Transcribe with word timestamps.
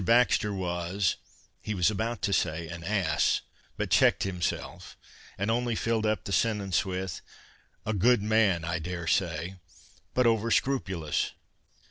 Baxter 0.03 0.51
was," 0.51 1.17
he 1.61 1.75
was 1.75 1.91
about 1.91 2.23
to 2.23 2.33
say 2.33 2.67
"an 2.67 2.83
ass," 2.83 3.41
but 3.77 3.91
checked 3.91 4.23
himself, 4.23 4.97
and 5.37 5.51
only 5.51 5.75
filled 5.75 6.07
up 6.07 6.23
the 6.23 6.31
sentence 6.31 6.83
with 6.83 7.21
"a 7.85 7.93
good 7.93 8.23
man, 8.23 8.65
I 8.65 8.79
dare 8.79 9.05
say, 9.05 9.57
but 10.15 10.25
over 10.25 10.49
scrupulous." 10.49 11.33